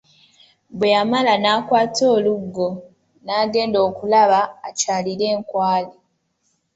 [0.77, 2.67] Bwe yamala, n'akwata oluggo
[3.25, 5.93] n'agenda okulaba akyalire enkwale.